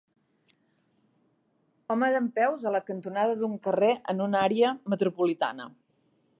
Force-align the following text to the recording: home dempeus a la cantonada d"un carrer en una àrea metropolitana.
home 1.95 2.09
dempeus 2.15 2.65
a 2.69 2.73
la 2.77 2.81
cantonada 2.89 3.37
d"un 3.43 3.55
carrer 3.69 3.93
en 4.15 4.27
una 4.29 4.43
àrea 4.51 4.75
metropolitana. 4.95 5.73